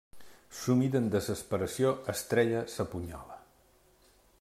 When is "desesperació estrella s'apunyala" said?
1.17-3.41